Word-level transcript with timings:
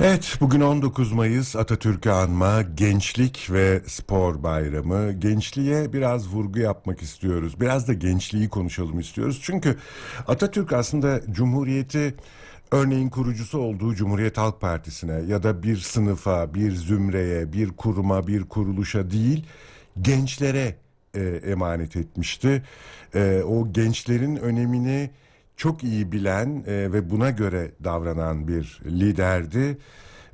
Evet 0.00 0.36
bugün 0.40 0.60
19 0.60 1.12
Mayıs 1.12 1.56
Atatürk'ü 1.56 2.10
anma 2.10 2.62
Gençlik 2.62 3.48
ve 3.50 3.80
Spor 3.86 4.42
Bayramı. 4.42 5.12
Gençliğe 5.12 5.92
biraz 5.92 6.28
vurgu 6.28 6.58
yapmak 6.58 7.02
istiyoruz. 7.02 7.60
Biraz 7.60 7.88
da 7.88 7.92
gençliği 7.92 8.48
konuşalım 8.48 9.00
istiyoruz. 9.00 9.40
Çünkü 9.42 9.78
Atatürk 10.28 10.72
aslında 10.72 11.20
Cumhuriyeti 11.30 12.14
örneğin 12.72 13.08
kurucusu 13.08 13.58
olduğu 13.58 13.94
Cumhuriyet 13.94 14.38
Halk 14.38 14.60
Partisi'ne 14.60 15.20
ya 15.28 15.42
da 15.42 15.62
bir 15.62 15.76
sınıfa, 15.76 16.54
bir 16.54 16.72
zümreye, 16.72 17.52
bir 17.52 17.68
kuruma, 17.68 18.26
bir 18.26 18.42
kuruluşa 18.42 19.10
değil 19.10 19.46
gençlere 20.02 20.76
e, 21.14 21.22
emanet 21.22 21.96
etmişti. 21.96 22.62
E, 23.14 23.42
o 23.46 23.72
gençlerin 23.72 24.36
önemini 24.36 25.10
çok 25.56 25.84
iyi 25.84 26.12
bilen 26.12 26.64
e, 26.66 26.92
ve 26.92 27.10
buna 27.10 27.30
göre 27.30 27.70
davranan 27.84 28.48
bir 28.48 28.80
liderdi. 28.86 29.78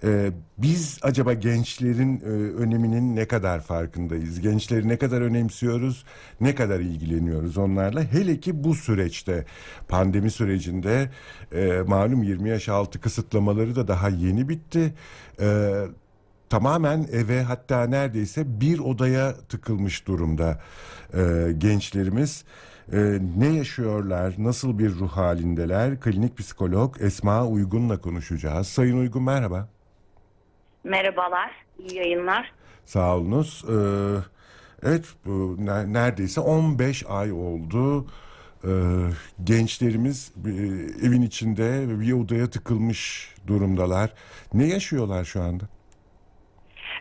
E, 0.04 0.30
biz 0.58 0.98
acaba 1.02 1.32
gençlerin 1.32 2.20
e, 2.20 2.24
öneminin 2.62 3.16
ne 3.16 3.28
kadar 3.28 3.60
farkındayız? 3.60 4.40
Gençleri 4.40 4.88
ne 4.88 4.96
kadar 4.96 5.20
önemsiyoruz? 5.20 6.04
Ne 6.40 6.54
kadar 6.54 6.80
ilgileniyoruz 6.80 7.58
onlarla? 7.58 8.02
Hele 8.02 8.40
ki 8.40 8.64
bu 8.64 8.74
süreçte 8.74 9.44
pandemi 9.88 10.30
sürecinde 10.30 11.10
e, 11.52 11.82
malum 11.86 12.22
20 12.22 12.48
yaş 12.48 12.68
altı 12.68 13.00
kısıtlamaları 13.00 13.76
da 13.76 13.88
daha 13.88 14.08
yeni 14.08 14.48
bitti. 14.48 14.94
E, 15.40 15.70
tamamen 16.50 17.06
eve 17.12 17.42
hatta 17.42 17.86
neredeyse 17.86 18.60
bir 18.60 18.78
odaya 18.78 19.34
tıkılmış 19.48 20.06
durumda 20.06 20.62
e, 21.14 21.52
gençlerimiz. 21.58 22.44
E, 22.92 22.98
ne 23.38 23.48
yaşıyorlar, 23.48 24.34
nasıl 24.38 24.78
bir 24.78 24.90
ruh 24.90 25.10
halindeler? 25.10 26.00
Klinik 26.00 26.38
psikolog 26.38 26.96
Esma 27.00 27.46
Uygun'la 27.46 28.00
konuşacağız. 28.00 28.66
Sayın 28.68 28.98
Uygun 28.98 29.22
merhaba. 29.22 29.68
Merhabalar, 30.84 31.50
iyi 31.78 31.96
yayınlar. 31.96 32.52
Sağ 32.84 33.16
olunuz. 33.16 33.64
Ee, 33.68 33.72
evet, 34.82 35.04
bu 35.26 35.56
neredeyse 35.92 36.40
15 36.40 37.04
ay 37.08 37.32
oldu. 37.32 38.06
Ee, 38.64 38.68
gençlerimiz 39.44 40.32
e, 40.46 40.50
evin 41.06 41.22
içinde 41.22 42.00
bir 42.00 42.12
odaya 42.12 42.50
tıkılmış 42.50 43.34
durumdalar. 43.46 44.10
Ne 44.54 44.66
yaşıyorlar 44.66 45.24
şu 45.24 45.42
anda? 45.42 45.64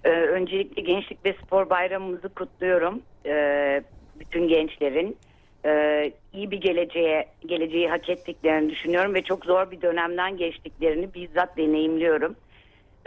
Ee, 0.04 0.10
öncelikle 0.10 0.82
Gençlik 0.82 1.26
ve 1.26 1.36
Spor 1.44 1.70
Bayramımızı 1.70 2.30
kutluyorum. 2.30 3.02
Ee, 3.26 3.84
bütün 4.20 4.48
gençlerin 4.48 5.18
e, 5.66 6.12
iyi 6.34 6.52
bir 6.52 6.62
geleceğe 6.62 7.26
geleceği 7.46 7.90
hak 7.90 8.10
ettiklerini 8.10 8.70
düşünüyorum 8.70 9.14
ve 9.14 9.22
çok 9.22 9.46
zor 9.46 9.72
bir 9.72 9.82
dönemden 9.82 10.38
geçtiklerini 10.38 11.14
bizzat 11.14 11.58
deneyimliyorum. 11.58 12.36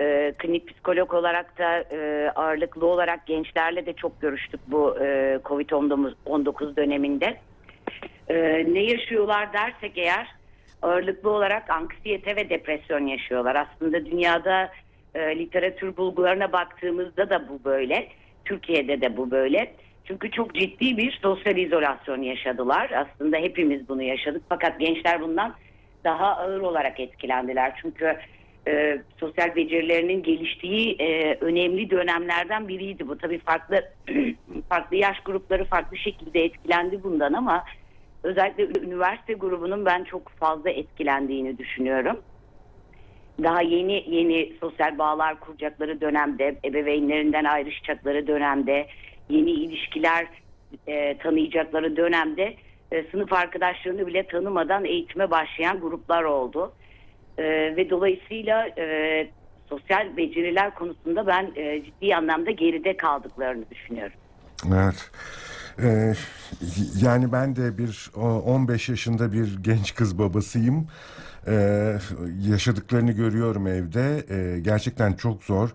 E, 0.00 0.32
klinik 0.38 0.68
psikolog 0.68 1.14
olarak 1.14 1.58
da 1.58 1.78
e, 1.78 2.30
ağırlıklı 2.34 2.86
olarak 2.86 3.26
gençlerle 3.26 3.86
de 3.86 3.92
çok 3.92 4.20
görüştük 4.20 4.60
bu 4.66 4.96
e, 5.00 5.38
Covid-19 5.44 6.76
döneminde. 6.76 7.36
E, 8.28 8.34
ne 8.74 8.80
yaşıyorlar 8.80 9.52
dersek 9.52 9.98
eğer 9.98 10.28
ağırlıklı 10.82 11.30
olarak 11.30 11.70
anksiyete 11.70 12.36
ve 12.36 12.50
depresyon 12.50 13.06
yaşıyorlar. 13.06 13.56
Aslında 13.56 14.06
dünyada 14.06 14.72
e, 15.14 15.38
literatür 15.38 15.96
bulgularına 15.96 16.52
baktığımızda 16.52 17.30
da 17.30 17.48
bu 17.48 17.64
böyle. 17.64 18.08
Türkiye'de 18.44 19.00
de 19.00 19.16
bu 19.16 19.30
böyle. 19.30 19.72
Çünkü 20.04 20.30
çok 20.30 20.54
ciddi 20.54 20.96
bir 20.96 21.18
sosyal 21.22 21.56
izolasyon 21.56 22.22
yaşadılar. 22.22 22.90
Aslında 22.90 23.36
hepimiz 23.36 23.88
bunu 23.88 24.02
yaşadık. 24.02 24.42
Fakat 24.48 24.80
gençler 24.80 25.20
bundan 25.20 25.54
daha 26.04 26.36
ağır 26.36 26.60
olarak 26.60 27.00
etkilendiler. 27.00 27.72
Çünkü 27.82 28.16
e, 28.68 29.02
sosyal 29.20 29.56
becerilerinin 29.56 30.22
geliştiği 30.22 30.96
e, 30.98 31.34
önemli 31.40 31.90
dönemlerden 31.90 32.68
biriydi 32.68 33.08
bu. 33.08 33.18
Tabii 33.18 33.38
farklı 33.38 33.84
farklı 34.68 34.96
yaş 34.96 35.20
grupları 35.20 35.64
farklı 35.64 35.96
şekilde 35.96 36.44
etkilendi 36.44 37.02
bundan 37.02 37.32
ama 37.32 37.64
özellikle 38.22 38.80
üniversite 38.80 39.32
grubunun 39.32 39.86
ben 39.86 40.04
çok 40.04 40.28
fazla 40.28 40.70
etkilendiğini 40.70 41.58
düşünüyorum. 41.58 42.20
Daha 43.42 43.62
yeni 43.62 44.04
yeni 44.08 44.52
sosyal 44.60 44.98
bağlar 44.98 45.40
kuracakları 45.40 46.00
dönemde, 46.00 46.56
ebeveynlerinden 46.64 47.44
ayrışacakları 47.44 48.26
dönemde, 48.26 48.86
yeni 49.32 49.50
ilişkiler 49.50 50.26
e, 50.86 51.18
tanıyacakları 51.18 51.96
dönemde 51.96 52.54
e, 52.92 53.02
sınıf 53.10 53.32
arkadaşlarını 53.32 54.06
bile 54.06 54.26
tanımadan 54.26 54.84
eğitime 54.84 55.30
başlayan 55.30 55.80
gruplar 55.80 56.22
oldu. 56.22 56.72
E, 57.38 57.44
ve 57.76 57.90
dolayısıyla 57.90 58.68
e, 58.78 59.28
sosyal 59.68 60.16
beceriler 60.16 60.74
konusunda 60.74 61.26
ben 61.26 61.52
e, 61.56 61.84
ciddi 61.84 62.16
anlamda 62.16 62.50
geride 62.50 62.96
kaldıklarını 62.96 63.70
düşünüyorum. 63.70 64.16
Evet. 64.68 65.10
Ee, 65.82 66.12
yani 67.02 67.32
ben 67.32 67.56
de 67.56 67.78
bir 67.78 68.10
15 68.16 68.88
yaşında 68.88 69.32
bir 69.32 69.58
genç 69.62 69.94
kız 69.94 70.18
babasıyım. 70.18 70.86
Ee, 71.46 71.52
yaşadıklarını 72.50 73.12
görüyorum 73.12 73.66
evde. 73.66 74.24
Ee, 74.30 74.60
gerçekten 74.60 75.12
çok 75.12 75.42
zor. 75.42 75.70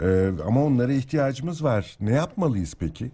Ee, 0.00 0.28
ama 0.46 0.64
onlara 0.64 0.92
ihtiyacımız 0.92 1.64
var. 1.64 1.96
Ne 2.00 2.12
yapmalıyız 2.12 2.76
peki? 2.80 3.10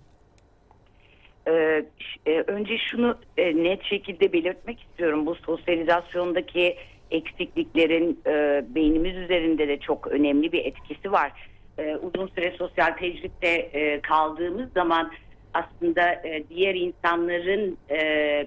Ee, 1.49 1.85
e, 2.27 2.41
önce 2.47 2.79
şunu 2.79 3.19
e, 3.37 3.57
net 3.57 3.85
şekilde 3.85 4.33
belirtmek 4.33 4.81
istiyorum. 4.83 5.27
Bu 5.27 5.35
sosyalizasyondaki 5.35 6.77
eksikliklerin 7.11 8.21
e, 8.27 8.65
beynimiz 8.75 9.17
üzerinde 9.17 9.69
de 9.69 9.81
çok 9.81 10.07
önemli 10.07 10.53
bir 10.53 10.65
etkisi 10.65 11.13
var. 11.13 11.33
E, 11.79 11.97
uzun 11.97 12.27
süre 12.27 12.55
sosyal 12.59 12.97
tecritte 12.97 13.49
e, 13.49 14.01
kaldığımız 14.01 14.73
zaman 14.73 15.13
aslında 15.55 16.13
e, 16.13 16.45
diğer 16.51 16.75
insanların 16.75 17.79
e, 17.91 18.47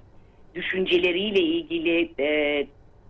düşünceleriyle 0.56 1.40
ilgili 1.40 2.12
e, 2.20 2.26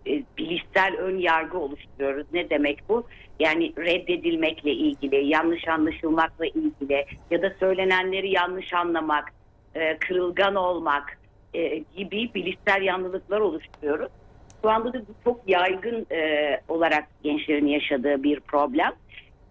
e, 0.06 0.22
bilişsel 0.38 0.96
ön 0.98 1.18
yargı 1.18 1.58
oluşturuyoruz. 1.58 2.26
Ne 2.32 2.50
demek 2.50 2.78
bu? 2.88 3.06
Yani 3.40 3.72
reddedilmekle 3.78 4.72
ilgili, 4.72 5.26
yanlış 5.26 5.68
anlaşılmakla 5.68 6.46
ilgili 6.46 7.06
ya 7.30 7.42
da 7.42 7.52
söylenenleri 7.60 8.30
yanlış 8.30 8.72
anlamak, 8.72 9.32
e, 9.74 9.98
kırılgan 9.98 10.54
olmak 10.54 11.18
e, 11.54 11.82
gibi 11.96 12.34
bilişsel 12.34 12.82
yanlılıklar 12.82 13.40
oluşturuyoruz. 13.40 14.08
Şu 14.62 14.70
anda 14.70 14.92
da 14.92 14.98
çok 15.24 15.40
yaygın 15.46 16.06
e, 16.12 16.60
olarak 16.68 17.08
gençlerin 17.22 17.66
yaşadığı 17.66 18.22
bir 18.22 18.40
problem. 18.40 18.92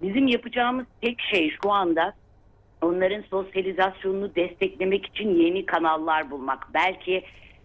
Bizim 0.01 0.27
yapacağımız 0.27 0.85
tek 1.01 1.21
şey 1.21 1.51
şu 1.63 1.71
anda 1.71 2.13
onların 2.81 3.21
sosyalizasyonunu 3.21 4.35
desteklemek 4.35 5.05
için 5.05 5.35
yeni 5.35 5.65
kanallar 5.65 6.31
bulmak. 6.31 6.67
Belki 6.73 7.23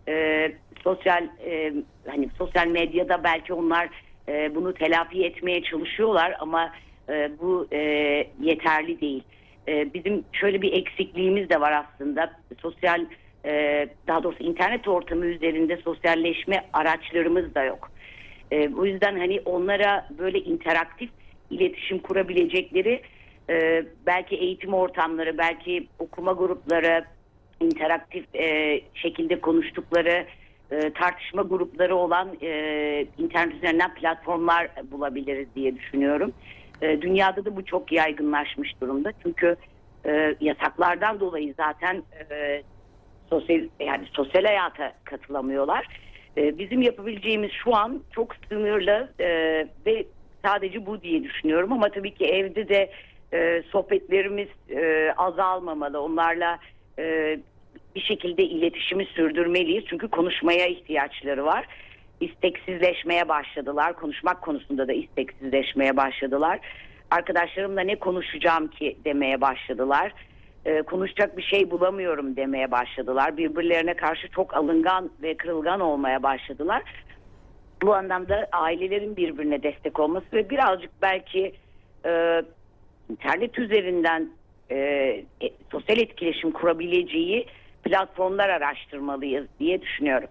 e, 0.09 0.53
sosyal 0.85 1.29
e, 1.47 1.73
hani 2.07 2.29
sosyal 2.39 2.67
medyada 2.67 3.25
belki 3.25 3.55
onlar 3.55 3.89
e, 4.29 4.55
bunu 4.55 4.75
telafi 4.75 5.25
etmeye 5.25 5.63
çalışıyorlar 5.63 6.37
ama 6.41 6.73
e, 7.09 7.31
bu 7.41 7.67
e, 7.73 7.79
yeterli 8.41 9.01
değil. 9.01 9.23
E, 9.69 9.95
bizim 9.95 10.25
şöyle 10.33 10.63
bir 10.63 10.73
eksikliğimiz 10.73 11.51
de 11.51 11.61
var 11.61 11.73
aslında 11.73 12.33
sosyal 12.63 13.07
e, 13.45 13.87
daha 14.07 14.23
doğrusu 14.23 14.45
internet 14.45 14.89
ortamı 14.89 15.27
üzerinde 15.27 15.77
sosyalleşme 15.77 16.65
araçlarımız 16.73 17.55
da 17.55 17.65
yok. 17.65 17.91
E, 18.53 18.77
bu 18.77 18.87
yüzden 18.87 19.19
hani 19.19 19.41
onlara 19.45 20.09
böyle 20.19 20.39
interaktif 20.39 21.11
iletişim 21.51 21.99
kurabilecekleri 21.99 23.03
e, 23.51 23.85
belki 24.07 24.37
eğitim 24.37 24.75
ortamları, 24.75 25.39
belki 25.39 25.89
okuma 25.99 26.33
grupları, 26.33 27.05
interaktif 27.61 28.35
e, 28.35 28.81
şekilde 28.95 29.41
konuştukları 29.41 30.27
e, 30.71 30.93
tartışma 30.93 31.43
grupları 31.43 31.97
olan 31.97 32.29
e, 32.43 33.07
internet 33.19 33.55
üzerinden 33.55 33.95
platformlar 33.95 34.71
bulabiliriz 34.91 35.49
diye 35.55 35.77
düşünüyorum. 35.77 36.33
E, 36.83 37.03
dünyada 37.03 37.45
da 37.45 37.57
bu 37.57 37.65
çok 37.65 37.93
yaygınlaşmış 37.93 38.81
durumda. 38.81 39.13
Çünkü 39.23 39.57
e, 40.07 40.35
yasaklardan 40.41 41.21
dolayı 41.21 41.55
zaten 41.57 42.03
e, 42.31 42.63
sosyal 43.31 43.61
yani 43.81 44.07
sosyal 44.13 44.45
hayata 44.45 44.93
katılamıyorlar. 45.05 45.87
E, 46.37 46.59
bizim 46.59 46.83
yapabileceğimiz 46.83 47.51
şu 47.65 47.77
an 47.77 48.03
çok 48.13 48.37
sınırlı 48.49 49.13
e, 49.21 49.29
ve 49.87 50.07
sadece 50.45 50.87
bu 50.87 51.03
diye 51.03 51.25
düşünüyorum 51.25 51.73
ama 51.73 51.89
tabii 51.89 52.15
ki 52.15 52.25
evde 52.25 52.69
de 52.69 52.91
e, 53.33 53.63
sohbetlerimiz 53.63 54.49
e, 54.71 55.13
azalmamalı. 55.17 56.01
Onlarla 56.01 56.59
e, 56.99 57.39
bir 57.95 58.01
şekilde 58.01 58.43
iletişimi 58.43 59.05
sürdürmeliyiz. 59.05 59.85
Çünkü 59.87 60.09
konuşmaya 60.09 60.67
ihtiyaçları 60.67 61.45
var. 61.45 61.67
İsteksizleşmeye 62.21 63.29
başladılar. 63.29 63.93
Konuşmak 63.93 64.43
konusunda 64.43 64.89
da 64.89 64.93
isteksizleşmeye 64.93 65.97
başladılar. 65.97 66.61
Arkadaşlarımla 67.11 67.81
ne 67.81 67.97
konuşacağım 67.97 68.69
ki 68.69 68.97
demeye 69.05 69.41
başladılar. 69.41 70.13
Ee, 70.65 70.83
konuşacak 70.83 71.37
bir 71.37 71.43
şey 71.43 71.71
bulamıyorum 71.71 72.37
demeye 72.37 72.71
başladılar. 72.71 73.37
Birbirlerine 73.37 73.95
karşı 73.95 74.29
çok 74.29 74.57
alıngan 74.57 75.11
ve 75.23 75.37
kırılgan 75.37 75.81
olmaya 75.81 76.23
başladılar. 76.23 76.83
Bu 77.83 77.95
anlamda 77.95 78.49
ailelerin 78.53 79.17
birbirine 79.17 79.63
destek 79.63 80.01
olması 80.01 80.27
ve 80.33 80.51
birazcık 80.51 80.91
belki 81.03 81.53
e, 82.07 82.43
internet 83.11 83.59
üzerinden 83.59 84.29
e, 84.71 84.77
e, 84.77 85.25
sosyal 85.73 85.99
etkileşim 85.99 86.53
kurabileceği 86.53 87.47
platformlar 87.85 88.49
araştırmalıyız 88.49 89.47
diye 89.61 89.83
düşünüyorum. 89.83 90.29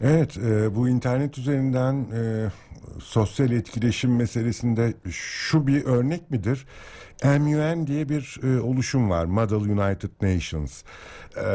Evet, 0.00 0.38
e, 0.38 0.76
bu 0.76 0.88
internet 0.88 1.38
üzerinden 1.38 1.94
e, 1.94 2.22
sosyal 3.00 3.52
etkileşim 3.52 4.16
meselesinde 4.16 4.94
şu 5.10 5.66
bir 5.66 5.84
örnek 5.84 6.30
midir? 6.30 6.66
MUN 7.24 7.86
diye 7.86 8.08
bir 8.08 8.40
e, 8.42 8.60
oluşum 8.60 9.10
var, 9.10 9.24
Model 9.24 9.56
United 9.56 10.10
Nations. 10.22 10.82
E, 11.36 11.46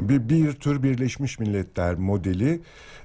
bir, 0.00 0.28
bir 0.28 0.52
tür 0.52 0.82
Birleşmiş 0.82 1.38
Milletler 1.38 1.94
modeli. 1.94 2.60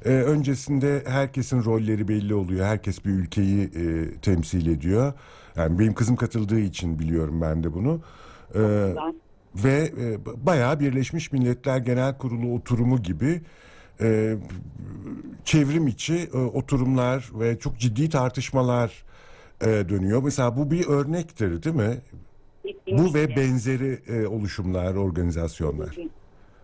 E, 0.05 0.09
öncesinde 0.09 1.03
herkesin 1.07 1.63
rolleri 1.63 2.07
belli 2.07 2.33
oluyor, 2.33 2.65
herkes 2.65 3.05
bir 3.05 3.11
ülkeyi 3.11 3.63
e, 3.63 4.13
temsil 4.21 4.67
ediyor. 4.67 5.13
Yani 5.55 5.79
benim 5.79 5.93
kızım 5.93 6.15
katıldığı 6.15 6.59
için 6.59 6.99
biliyorum 6.99 7.41
ben 7.41 7.63
de 7.63 7.73
bunu. 7.73 8.01
E, 8.55 8.61
ve 9.55 9.91
e, 10.01 10.25
bayağı 10.45 10.79
Birleşmiş 10.79 11.31
Milletler 11.31 11.77
Genel 11.77 12.17
Kurulu 12.17 12.55
oturumu 12.55 13.03
gibi 13.03 13.41
e, 14.01 14.35
çevrim 15.45 15.87
içi 15.87 16.15
e, 16.33 16.37
oturumlar 16.37 17.29
ve 17.33 17.59
çok 17.59 17.77
ciddi 17.77 18.09
tartışmalar 18.09 19.03
e, 19.61 19.65
dönüyor. 19.65 20.23
Mesela 20.23 20.57
bu 20.57 20.71
bir 20.71 20.87
örnektir 20.87 21.63
değil 21.63 21.75
mi? 21.75 21.97
Bu 22.91 23.13
ve 23.13 23.35
benzeri 23.35 23.99
e, 24.07 24.27
oluşumlar, 24.27 24.95
organizasyonlar. 24.95 25.95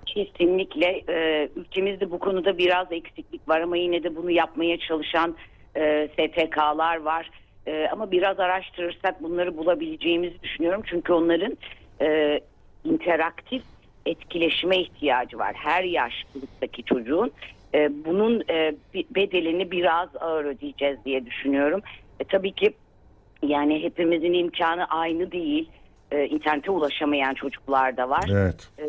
Kesinlikle 0.05 1.03
e, 1.09 1.49
ülkemizde 1.55 2.11
bu 2.11 2.19
konuda 2.19 2.57
biraz 2.57 2.91
eksiklik 2.91 3.49
var 3.49 3.61
ama 3.61 3.77
yine 3.77 4.03
de 4.03 4.15
bunu 4.15 4.31
yapmaya 4.31 4.77
çalışan 4.79 5.35
e, 5.75 6.09
STK'lar 6.13 7.01
var. 7.01 7.31
E, 7.67 7.87
ama 7.91 8.11
biraz 8.11 8.39
araştırırsak 8.39 9.23
bunları 9.23 9.57
bulabileceğimizi 9.57 10.41
düşünüyorum. 10.43 10.81
Çünkü 10.85 11.13
onların 11.13 11.57
e, 12.01 12.39
interaktif 12.83 13.63
etkileşime 14.05 14.77
ihtiyacı 14.77 15.39
var. 15.39 15.55
Her 15.55 15.83
yaş 15.83 16.13
gruptaki 16.33 16.83
çocuğun 16.83 17.31
e, 17.73 18.05
bunun 18.05 18.43
e, 18.49 18.75
bedelini 19.15 19.71
biraz 19.71 20.09
ağır 20.19 20.45
ödeyeceğiz 20.45 20.97
diye 21.05 21.25
düşünüyorum. 21.25 21.81
E, 22.19 22.23
tabii 22.23 22.51
ki 22.51 22.73
yani 23.43 23.83
hepimizin 23.83 24.33
imkanı 24.33 24.85
aynı 24.85 25.31
değil. 25.31 25.69
E, 26.11 26.25
internete 26.27 26.71
ulaşamayan 26.71 27.33
çocuklar 27.33 27.97
da 27.97 28.09
var. 28.09 28.29
Evet. 28.31 28.69
E, 28.77 28.85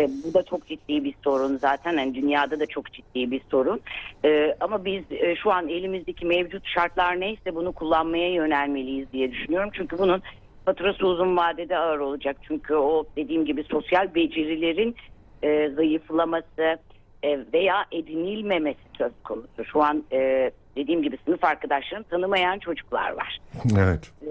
e, 0.00 0.08
bu 0.24 0.34
da 0.34 0.42
çok 0.42 0.66
ciddi 0.66 1.04
bir 1.04 1.14
sorun 1.24 1.56
zaten. 1.56 1.92
Yani 1.92 2.14
dünyada 2.14 2.60
da 2.60 2.66
çok 2.66 2.92
ciddi 2.92 3.30
bir 3.30 3.40
sorun. 3.50 3.80
E, 4.24 4.56
ama 4.60 4.84
biz 4.84 5.02
e, 5.10 5.36
şu 5.36 5.52
an 5.52 5.68
elimizdeki 5.68 6.26
mevcut 6.26 6.68
şartlar 6.68 7.20
neyse 7.20 7.54
bunu 7.54 7.72
kullanmaya 7.72 8.32
yönelmeliyiz 8.32 9.12
diye 9.12 9.32
düşünüyorum. 9.32 9.70
Çünkü 9.72 9.98
bunun 9.98 10.22
faturası 10.64 11.06
uzun 11.06 11.36
vadede 11.36 11.78
ağır 11.78 11.98
olacak. 11.98 12.36
Çünkü 12.42 12.74
o 12.74 13.04
dediğim 13.16 13.44
gibi 13.44 13.64
sosyal 13.64 14.14
becerilerin 14.14 14.96
e, 15.42 15.68
zayıflaması 15.68 16.78
e, 17.22 17.38
veya 17.52 17.84
edinilmemesi 17.92 18.80
söz 18.98 19.12
konusu. 19.24 19.64
Şu 19.72 19.82
an 19.82 20.04
e, 20.12 20.50
dediğim 20.76 21.02
gibi 21.02 21.18
sınıf 21.24 21.44
arkadaşlarını 21.44 22.04
tanımayan 22.04 22.58
çocuklar 22.58 23.10
var. 23.10 23.38
Evet. 23.78 24.12
E, 24.22 24.28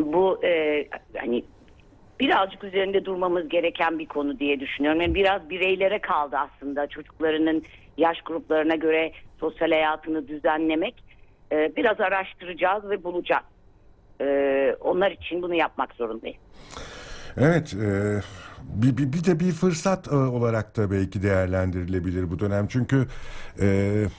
bu 0.00 0.44
e, 0.44 0.84
hani 1.16 1.44
birazcık 2.20 2.64
üzerinde 2.64 3.04
durmamız 3.04 3.48
gereken 3.48 3.98
bir 3.98 4.06
konu 4.06 4.38
diye 4.38 4.60
düşünüyorum. 4.60 5.00
Yani 5.00 5.14
biraz 5.14 5.50
bireylere 5.50 5.98
kaldı 5.98 6.36
aslında 6.36 6.86
çocuklarının 6.86 7.62
yaş 7.96 8.20
gruplarına 8.22 8.74
göre 8.74 9.12
sosyal 9.40 9.70
hayatını 9.70 10.28
düzenlemek. 10.28 10.94
E, 11.52 11.76
biraz 11.76 12.00
araştıracağız 12.00 12.90
ve 12.90 13.04
bulacağız. 13.04 13.44
E, 14.20 14.76
onlar 14.80 15.10
için 15.10 15.42
bunu 15.42 15.54
yapmak 15.54 15.94
zorundayız. 15.94 16.38
Evet, 17.40 17.74
e, 17.74 18.20
bir, 18.62 18.96
bir, 18.96 19.12
bir 19.12 19.24
de 19.24 19.40
bir 19.40 19.52
fırsat 19.52 20.08
e, 20.08 20.14
olarak 20.14 20.76
da 20.76 20.90
belki 20.90 21.22
değerlendirilebilir 21.22 22.30
bu 22.30 22.38
dönem. 22.38 22.66
Çünkü 22.68 23.06
e, 23.60 23.66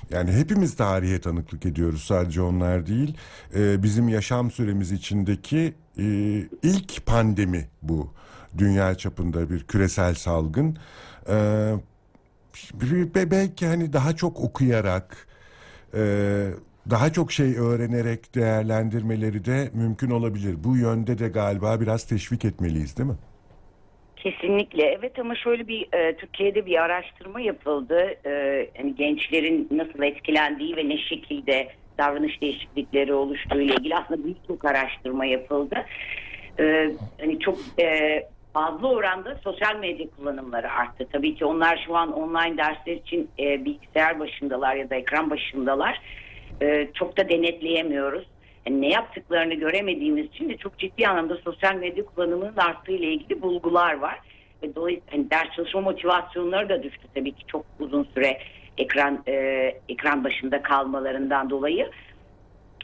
yani 0.09 0.31
hepimiz 0.31 0.75
tarihe 0.75 1.21
tanıklık 1.21 1.65
ediyoruz 1.65 2.03
sadece 2.03 2.41
onlar 2.41 2.87
değil. 2.87 3.17
E, 3.55 3.83
bizim 3.83 4.09
yaşam 4.09 4.51
süremiz 4.51 4.91
içindeki 4.91 5.73
e, 5.97 6.03
ilk 6.63 7.05
pandemi 7.05 7.67
bu. 7.81 8.13
Dünya 8.57 8.95
çapında 8.95 9.49
bir 9.49 9.63
küresel 9.63 10.15
salgın. 10.15 10.77
E, 11.29 11.73
belki 13.15 13.67
hani 13.67 13.93
daha 13.93 14.15
çok 14.15 14.39
okuyarak... 14.39 15.27
E, 15.93 16.49
daha 16.89 17.13
çok 17.13 17.31
şey 17.31 17.57
öğrenerek 17.57 18.35
değerlendirmeleri 18.35 19.45
de 19.45 19.69
mümkün 19.73 20.09
olabilir. 20.09 20.55
Bu 20.63 20.77
yönde 20.77 21.19
de 21.19 21.27
galiba 21.27 21.81
biraz 21.81 22.07
teşvik 22.07 22.45
etmeliyiz 22.45 22.97
değil 22.97 23.09
mi? 23.09 23.15
Kesinlikle 24.15 24.85
evet 24.85 25.19
ama 25.19 25.35
şöyle 25.35 25.67
bir 25.67 25.87
e, 25.93 26.15
Türkiye'de 26.15 26.65
bir 26.65 26.81
araştırma 26.83 27.41
yapıldı. 27.41 28.17
E, 28.25 28.29
yani 28.77 28.95
gençlerin 28.95 29.67
nasıl 29.71 30.03
etkilendiği 30.03 30.75
ve 30.75 30.89
ne 30.89 30.97
şekilde 30.97 31.69
davranış 31.97 32.41
değişiklikleri 32.41 33.13
oluştuğu 33.13 33.61
ile 33.61 33.73
ilgili 33.73 33.95
aslında 33.95 34.27
birçok 34.27 34.65
araştırma 34.65 35.25
yapıldı. 35.25 35.85
E, 36.59 36.91
hani 37.19 37.39
çok 37.39 37.57
e, 37.79 38.19
fazla 38.53 38.87
oranda 38.87 39.35
sosyal 39.43 39.75
medya 39.79 40.05
kullanımları 40.17 40.71
arttı. 40.71 41.07
Tabii 41.11 41.35
ki 41.35 41.45
onlar 41.45 41.83
şu 41.87 41.95
an 41.95 42.13
online 42.13 42.57
dersler 42.57 42.95
için 42.95 43.29
e, 43.39 43.65
bilgisayar 43.65 44.19
başındalar 44.19 44.75
ya 44.75 44.89
da 44.89 44.95
ekran 44.95 45.29
başındalar 45.29 46.01
e, 46.61 46.87
çok 46.93 47.17
da 47.17 47.29
denetleyemiyoruz. 47.29 48.27
Yani 48.67 48.81
ne 48.81 48.89
yaptıklarını 48.89 49.53
göremediğimiz 49.53 50.25
için 50.25 50.49
de 50.49 50.57
çok 50.57 50.77
ciddi 50.77 51.07
anlamda 51.07 51.37
sosyal 51.37 51.75
medya 51.75 52.05
kullanımının 52.05 52.57
arttığı 52.57 52.91
ile 52.91 53.07
ilgili 53.07 53.41
bulgular 53.41 53.93
var. 53.93 54.19
Ve 54.63 54.75
dolayısıyla 54.75 55.13
hani 55.13 55.31
ders 55.31 55.55
çalışma 55.55 55.81
motivasyonları 55.81 56.69
da 56.69 56.83
düştü 56.83 57.07
tabii 57.15 57.31
ki 57.31 57.43
çok 57.47 57.65
uzun 57.79 58.03
süre 58.03 58.37
ekran 58.77 59.23
e, 59.27 59.33
ekran 59.89 60.23
başında 60.23 60.61
kalmalarından 60.61 61.49
dolayı. 61.49 61.89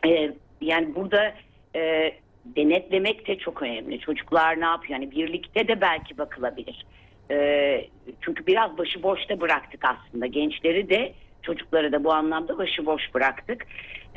E, 0.08 0.32
yani 0.62 0.96
burada 0.96 1.34
e, 1.76 2.12
denetlemek 2.46 3.28
de 3.28 3.38
çok 3.38 3.62
önemli. 3.62 4.00
Çocuklar 4.00 4.60
ne 4.60 4.66
yapıyor? 4.66 5.00
Yani 5.00 5.12
birlikte 5.12 5.68
de 5.68 5.82
belki 5.82 6.18
bakılabilir. 6.18 6.86
E, 7.32 7.88
çünkü 8.22 8.48
biraz 8.48 8.78
başıboşta 8.78 9.42
bıraktık 9.42 9.86
aslında. 9.86 10.26
Gençleri 10.26 10.90
de 10.90 11.14
çocukları 11.46 11.92
da 11.92 12.04
bu 12.04 12.14
anlamda 12.14 12.58
başıboş 12.58 13.14
bıraktık. 13.14 13.66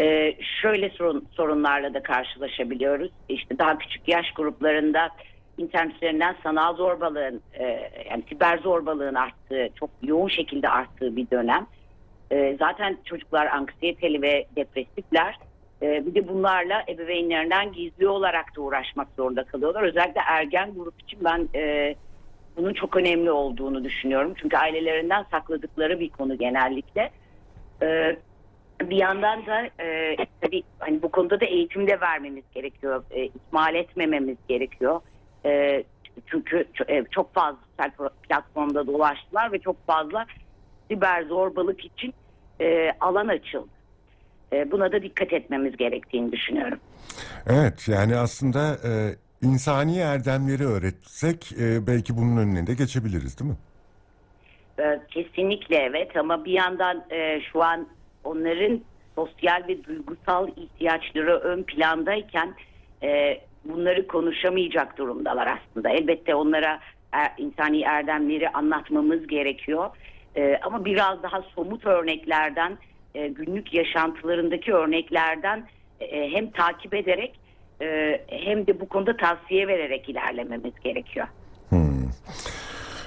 Ee, 0.00 0.34
şöyle 0.62 0.90
sorun, 0.90 1.26
sorunlarla 1.32 1.94
da 1.94 2.02
karşılaşabiliyoruz. 2.02 3.10
İşte 3.28 3.58
daha 3.58 3.78
küçük 3.78 4.08
yaş 4.08 4.32
gruplarında 4.32 5.10
internet 5.58 5.96
üzerinden 5.96 6.36
sanal 6.42 6.76
zorbalığın 6.76 7.42
e, 7.52 7.90
yani 8.10 8.22
siber 8.28 8.58
zorbalığın 8.58 9.14
arttığı 9.14 9.68
çok 9.80 9.90
yoğun 10.02 10.28
şekilde 10.28 10.68
arttığı 10.68 11.16
bir 11.16 11.30
dönem. 11.30 11.66
E, 12.30 12.56
zaten 12.58 12.98
çocuklar 13.04 13.46
anksiyeteli 13.46 14.22
ve 14.22 14.46
depresifler. 14.56 15.38
E, 15.82 16.06
bir 16.06 16.14
de 16.14 16.28
bunlarla 16.28 16.84
ebeveynlerinden 16.88 17.72
gizli 17.72 18.08
olarak 18.08 18.56
da 18.56 18.60
uğraşmak 18.60 19.08
zorunda 19.16 19.44
kalıyorlar. 19.44 19.82
Özellikle 19.82 20.20
ergen 20.26 20.74
grup 20.74 21.02
için 21.02 21.18
ben 21.24 21.48
e, 21.54 21.94
bunun 22.56 22.72
çok 22.72 22.96
önemli 22.96 23.30
olduğunu 23.30 23.84
düşünüyorum. 23.84 24.34
Çünkü 24.42 24.56
ailelerinden 24.56 25.24
sakladıkları 25.30 26.00
bir 26.00 26.08
konu 26.08 26.38
genellikle. 26.38 27.10
Ee, 27.82 28.16
bir 28.80 28.96
yandan 28.96 29.46
da 29.46 29.82
e, 29.82 30.16
tabii 30.40 30.62
hani 30.78 31.02
bu 31.02 31.10
konuda 31.10 31.40
da 31.40 31.44
eğitim 31.44 31.86
de 31.86 32.00
vermemiz 32.00 32.44
gerekiyor. 32.54 33.04
E, 33.10 33.24
ihmal 33.24 33.74
etmememiz 33.74 34.36
gerekiyor. 34.48 35.00
E, 35.44 35.84
çünkü 36.26 36.64
e, 36.88 37.04
çok 37.10 37.34
fazla 37.34 37.58
platformda 38.22 38.86
dolaştılar 38.86 39.52
ve 39.52 39.58
çok 39.58 39.86
fazla 39.86 40.26
siber 40.90 41.22
zorbalık 41.22 41.84
için 41.84 42.14
e, 42.60 42.92
alan 43.00 43.28
açıldı. 43.28 43.68
E, 44.52 44.70
buna 44.70 44.92
da 44.92 45.02
dikkat 45.02 45.32
etmemiz 45.32 45.76
gerektiğini 45.76 46.32
düşünüyorum. 46.32 46.78
Evet 47.46 47.88
yani 47.88 48.16
aslında 48.16 48.76
e, 48.84 48.90
insani 49.42 49.98
erdemleri 49.98 50.66
öğretsek 50.66 51.52
e, 51.52 51.86
belki 51.86 52.16
bunun 52.16 52.36
önüne 52.36 52.66
de 52.66 52.74
geçebiliriz 52.74 53.38
değil 53.38 53.50
mi? 53.50 53.56
E, 54.78 55.00
kesinlikle 55.10 55.76
evet 55.76 56.16
ama 56.16 56.44
bir 56.44 56.52
yandan 56.52 57.04
e, 57.10 57.40
şu 57.40 57.62
an 57.62 57.88
onların 58.24 58.80
sosyal 59.14 59.64
ve 59.68 59.84
duygusal 59.84 60.48
ihtiyaçları 60.56 61.38
ön 61.38 61.62
plandayken 61.62 62.54
e, 63.02 63.40
bunları 63.64 64.06
konuşamayacak 64.06 64.98
durumdalar 64.98 65.58
aslında. 65.58 65.90
Elbette 65.90 66.34
onlara 66.34 66.80
er, 67.12 67.32
insani 67.38 67.82
erdemleri 67.82 68.48
anlatmamız 68.48 69.26
gerekiyor. 69.26 69.90
E, 70.36 70.60
ama 70.62 70.84
biraz 70.84 71.22
daha 71.22 71.42
somut 71.42 71.86
örneklerden, 71.86 72.78
e, 73.14 73.28
günlük 73.28 73.74
yaşantılarındaki 73.74 74.72
örneklerden 74.72 75.66
e, 76.00 76.30
hem 76.30 76.50
takip 76.50 76.94
ederek 76.94 77.40
e, 77.80 78.20
hem 78.28 78.66
de 78.66 78.80
bu 78.80 78.88
konuda 78.88 79.16
tavsiye 79.16 79.68
vererek 79.68 80.08
ilerlememiz 80.08 80.80
gerekiyor. 80.84 81.26
Hmm. 81.68 82.10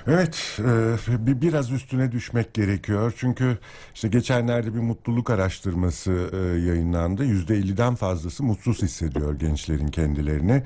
Evet, 0.07 0.59
e, 0.59 1.27
bir 1.27 1.41
biraz 1.41 1.71
üstüne 1.71 2.11
düşmek 2.11 2.53
gerekiyor. 2.53 3.13
Çünkü 3.17 3.57
işte 3.93 4.07
geçenlerde 4.07 4.73
bir 4.73 4.79
mutluluk 4.79 5.29
araştırması 5.29 6.29
e, 6.33 6.37
yayınlandı. 6.37 7.25
Yüzde 7.25 7.59
50'den 7.59 7.95
fazlası 7.95 8.43
mutsuz 8.43 8.81
hissediyor 8.81 9.39
gençlerin 9.39 9.87
kendilerini. 9.87 10.63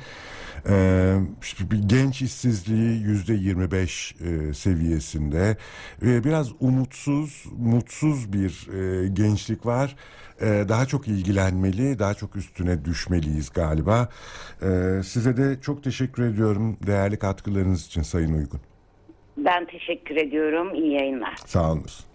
E, 0.70 1.16
işte 1.42 1.72
bir 1.72 1.80
genç 1.80 2.22
işsizliği 2.22 3.02
yüzde 3.02 3.34
25 3.34 4.16
e, 4.20 4.54
seviyesinde. 4.54 5.58
ve 6.02 6.24
biraz 6.24 6.50
umutsuz, 6.60 7.46
mutsuz 7.58 8.34
bir 8.34 8.68
e, 8.74 9.08
gençlik 9.08 9.66
var. 9.66 9.96
E, 10.42 10.66
daha 10.70 10.86
çok 10.86 11.08
ilgilenmeli, 11.08 12.00
daha 12.00 12.14
çok 12.14 12.36
üstüne 12.36 12.86
düşmeliyiz 12.86 13.50
galiba. 13.50 14.10
E, 14.62 15.02
size 15.06 15.38
de 15.38 15.62
çok 15.62 15.84
teşekkür 15.84 16.24
ediyorum 16.24 16.78
değerli 16.88 17.20
katkılarınız 17.20 17.86
için 17.86 18.02
Sayın 18.02 18.34
Uygun. 18.34 18.75
Ben 19.38 19.66
teşekkür 19.66 20.16
ediyorum. 20.16 20.76
İyi 20.76 20.92
yayınlar. 20.94 21.36
Sağ 21.46 21.72
olunuz. 21.72 22.06